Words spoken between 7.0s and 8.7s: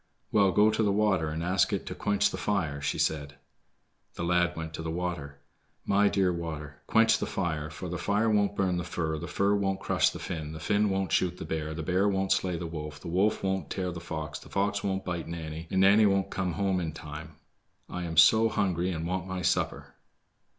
the fire, for the fire won't